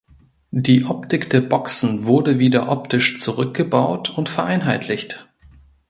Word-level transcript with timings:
Die 0.49 0.83
Optik 0.85 1.29
der 1.29 1.41
Boxen 1.41 2.07
wurde 2.07 2.39
wieder 2.39 2.69
optisch 2.71 3.19
zurückgebaut 3.19 4.09
und 4.09 4.29
vereinheitlicht. 4.29 5.27